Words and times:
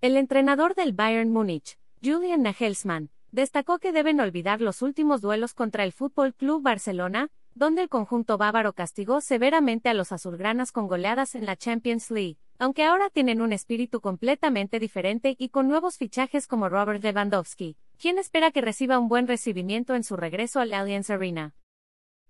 El 0.00 0.16
entrenador 0.16 0.76
del 0.76 0.92
Bayern 0.92 1.32
Múnich, 1.32 1.76
Julian 2.04 2.42
Nagelsmann, 2.42 3.10
destacó 3.32 3.80
que 3.80 3.90
deben 3.90 4.20
olvidar 4.20 4.60
los 4.60 4.80
últimos 4.80 5.20
duelos 5.20 5.54
contra 5.54 5.82
el 5.82 5.90
Fútbol 5.90 6.36
Club 6.36 6.62
Barcelona, 6.62 7.30
donde 7.56 7.82
el 7.82 7.88
conjunto 7.88 8.38
bávaro 8.38 8.74
castigó 8.74 9.20
severamente 9.20 9.88
a 9.88 9.94
los 9.94 10.12
azulgranas 10.12 10.70
con 10.70 10.86
goleadas 10.86 11.34
en 11.34 11.46
la 11.46 11.56
Champions 11.56 12.12
League, 12.12 12.38
aunque 12.60 12.84
ahora 12.84 13.10
tienen 13.10 13.40
un 13.40 13.52
espíritu 13.52 14.00
completamente 14.00 14.78
diferente 14.78 15.34
y 15.36 15.48
con 15.48 15.66
nuevos 15.66 15.96
fichajes 15.96 16.46
como 16.46 16.68
Robert 16.68 17.02
Lewandowski, 17.02 17.76
quien 17.98 18.18
espera 18.18 18.52
que 18.52 18.60
reciba 18.60 19.00
un 19.00 19.08
buen 19.08 19.26
recibimiento 19.26 19.96
en 19.96 20.04
su 20.04 20.16
regreso 20.16 20.60
al 20.60 20.74
Allianz 20.74 21.10
Arena. 21.10 21.56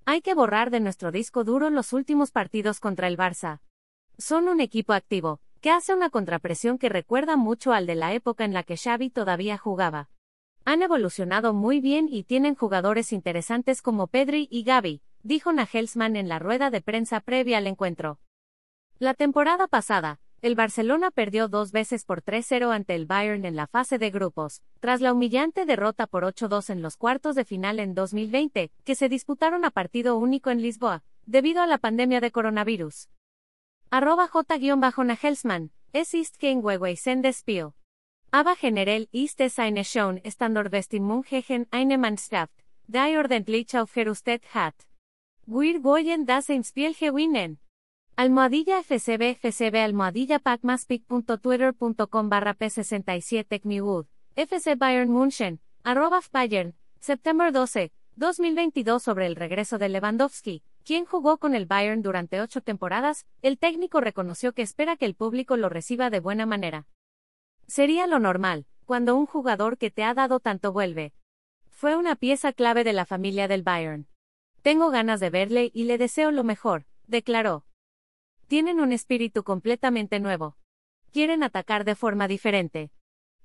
Hay 0.07 0.23
que 0.23 0.33
borrar 0.33 0.71
de 0.71 0.81
nuestro 0.81 1.13
disco 1.13 1.45
duro 1.45 1.69
los 1.69 1.93
últimos 1.93 2.31
partidos 2.31 2.81
contra 2.81 3.09
el 3.09 3.19
Barça. 3.19 3.61
Son 4.17 4.49
un 4.49 4.61
equipo 4.61 4.95
activo, 4.95 5.43
que 5.61 5.71
hace 5.71 5.95
una 5.95 6.11
contrapresión 6.11 6.79
que 6.79 6.89
recuerda 6.89 7.37
mucho 7.37 7.73
al 7.73 7.87
de 7.87 7.95
la 7.95 8.13
época 8.15 8.45
en 8.45 8.53
la 8.53 8.63
que 8.63 8.77
Xavi 8.77 9.11
todavía 9.11 9.59
jugaba. 9.59 10.09
Han 10.65 10.83
evolucionado 10.83 11.55
muy 11.55 11.81
bien 11.81 12.09
y 12.11 12.25
tienen 12.25 12.55
jugadores 12.55 13.13
interesantes 13.13 13.83
como 13.83 14.07
Pedri 14.07 14.49
y 14.51 14.63
Gavi, 14.63 15.03
dijo 15.23 15.53
Nagelsmann 15.53 16.17
en 16.17 16.29
la 16.29 16.39
rueda 16.39 16.71
de 16.71 16.81
prensa 16.81 17.21
previa 17.21 17.59
al 17.59 17.67
encuentro. 17.67 18.19
La 18.99 19.15
temporada 19.15 19.69
pasada, 19.69 20.21
el 20.41 20.55
Barcelona 20.55 21.11
perdió 21.11 21.49
dos 21.49 21.73
veces 21.73 22.05
por 22.05 22.23
3-0 22.23 22.73
ante 22.73 22.95
el 22.95 23.07
Bayern 23.07 23.45
en 23.45 23.57
la 23.57 23.67
fase 23.67 23.99
de 23.99 24.11
grupos, 24.11 24.63
tras 24.79 25.01
la 25.01 25.13
humillante 25.13 25.67
derrota 25.67 26.07
por 26.07 26.23
8-2 26.23 26.71
en 26.71 26.83
los 26.83 26.97
cuartos 26.97 27.35
de 27.35 27.45
final 27.45 27.81
en 27.81 27.95
2020, 27.95 28.71
que 28.85 28.95
se 28.95 29.09
disputaron 29.09 29.65
a 29.65 29.71
partido 29.71 30.17
único 30.17 30.51
en 30.51 30.63
Lisboa, 30.63 31.03
debido 31.27 31.61
a 31.61 31.67
la 31.67 31.79
pandemia 31.79 32.21
de 32.21 32.31
coronavirus. 32.31 33.09
Arroba 33.91 34.29
J-Nagelsmann, 34.29 35.71
es 35.95 36.13
ist 36.13 36.39
kein 36.39 36.63
Spiel. 37.33 37.73
Aber 38.31 38.55
generell 38.61 39.09
ist 39.13 39.41
es 39.41 39.59
eine 39.59 39.83
schon 39.83 40.21
Standardbestimmung 40.27 41.23
gegen 41.23 41.67
eine 41.71 41.97
Mannschaft, 41.97 42.53
die 42.87 43.17
ordentlich 43.17 43.75
aufgerüstet 43.79 44.43
hat. 44.53 44.75
Wir 45.47 45.83
wollen 45.83 46.27
das 46.27 46.51
im 46.51 46.65
Spiel 46.65 46.93
gewinnen. 46.93 47.59
Almohadilla 48.15 48.83
FCB 48.83 49.39
FCB 49.41 49.77
almohadilla 49.77 50.39
pacmaspic.twitter.com 50.39 52.29
barra 52.29 52.53
P67 52.53 53.63
Kniwood, 53.63 54.07
FC 54.37 54.77
Bayern 54.77 55.31
arroba 55.83 56.21
Bayern, 56.31 56.75
septiembre 57.01 57.53
12, 57.53 57.91
2022 58.19 59.03
sobre 59.03 59.25
el 59.25 59.35
regreso 59.35 59.79
de 59.79 59.89
Lewandowski, 59.89 60.63
quien 60.89 61.05
jugó 61.05 61.37
con 61.37 61.55
el 61.55 61.67
Bayern 61.67 62.01
durante 62.01 62.41
ocho 62.41 62.63
temporadas, 62.63 63.27
el 63.43 63.59
técnico 63.59 64.01
reconoció 64.01 64.55
que 64.55 64.63
espera 64.63 64.97
que 64.97 65.05
el 65.05 65.15
público 65.15 65.59
lo 65.59 65.69
reciba 65.69 66.09
de 66.09 66.19
buena 66.19 66.47
manera. 66.47 66.87
Sería 67.67 68.07
lo 68.07 68.19
normal, 68.19 68.65
cuando 68.87 69.15
un 69.15 69.27
jugador 69.27 69.77
que 69.77 69.91
te 69.91 70.03
ha 70.03 70.15
dado 70.15 70.41
tanto 70.41 70.73
vuelve. 70.73 71.13
Fue 71.69 71.95
una 71.95 72.17
pieza 72.17 72.55
clave 72.55 72.85
de 72.85 72.95
la 72.95 73.05
familia 73.05 73.49
del 73.49 73.63
Bayern. 73.63 74.09
Tengo 74.63 74.89
ganas 74.89 75.21
de 75.21 75.29
verle 75.29 75.71
y 75.75 75.85
le 75.85 75.99
deseo 75.99 76.31
lo 76.31 76.43
mejor, 76.43 76.87
declaró. 77.07 77.67
Tienen 78.47 78.81
un 78.81 78.93
espíritu 78.93 79.45
completamente 79.45 80.21
nuevo. 80.21 80.57
Quieren 81.13 81.43
atacar 81.43 81.85
de 81.85 81.97
forma 81.97 82.29
diferente. 82.29 82.91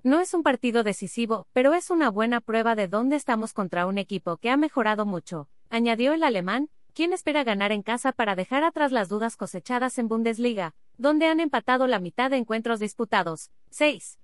No 0.02 0.22
es 0.22 0.34
un 0.34 0.44
partido 0.44 0.84
decisivo, 0.84 1.48
pero 1.52 1.74
es 1.74 1.90
una 1.90 2.10
buena 2.10 2.40
prueba 2.40 2.76
de 2.76 2.88
dónde 2.88 3.18
estamos 3.18 3.52
contra 3.52 3.86
un 3.86 3.98
equipo 3.98 4.38
que 4.38 4.50
ha 4.50 4.56
mejorado 4.56 5.06
mucho, 5.06 5.50
añadió 5.70 6.14
el 6.14 6.24
alemán, 6.24 6.70
quien 6.94 7.12
espera 7.12 7.44
ganar 7.44 7.72
en 7.72 7.82
casa 7.82 8.12
para 8.12 8.36
dejar 8.36 8.64
atrás 8.64 8.92
las 8.92 9.10
dudas 9.10 9.36
cosechadas 9.36 9.98
en 9.98 10.08
Bundesliga, 10.08 10.76
donde 10.98 11.28
han 11.28 11.40
empatado 11.40 11.88
la 11.88 12.00
mitad 12.00 12.32
de 12.32 12.38
encuentros 12.38 12.80
disputados. 12.80 13.52
6. 13.72 14.20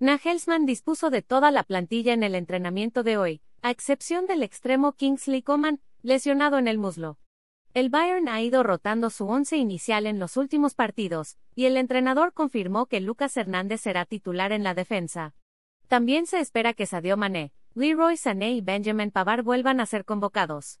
Nagelsmann 0.00 0.66
dispuso 0.66 1.10
de 1.10 1.22
toda 1.22 1.50
la 1.50 1.62
plantilla 1.62 2.12
en 2.12 2.24
el 2.24 2.34
entrenamiento 2.34 3.02
de 3.04 3.16
hoy, 3.16 3.42
a 3.62 3.70
excepción 3.70 4.26
del 4.26 4.42
extremo 4.42 4.92
Kingsley 4.92 5.42
Coman, 5.42 5.80
lesionado 6.02 6.58
en 6.58 6.68
el 6.68 6.78
muslo. 6.78 7.18
El 7.74 7.90
Bayern 7.90 8.28
ha 8.28 8.42
ido 8.42 8.62
rotando 8.62 9.10
su 9.10 9.26
once 9.26 9.56
inicial 9.56 10.06
en 10.06 10.18
los 10.18 10.36
últimos 10.36 10.74
partidos, 10.74 11.38
y 11.54 11.64
el 11.64 11.76
entrenador 11.76 12.32
confirmó 12.32 12.86
que 12.86 13.00
Lucas 13.00 13.36
Hernández 13.36 13.80
será 13.80 14.04
titular 14.04 14.52
en 14.52 14.62
la 14.62 14.74
defensa. 14.74 15.34
También 15.88 16.26
se 16.26 16.40
espera 16.40 16.74
que 16.74 16.86
Sadio 16.86 17.16
Mané, 17.16 17.52
Leroy 17.74 18.16
Sané 18.16 18.52
y 18.52 18.60
Benjamin 18.60 19.10
Pavard 19.10 19.42
vuelvan 19.42 19.80
a 19.80 19.86
ser 19.86 20.04
convocados. 20.04 20.80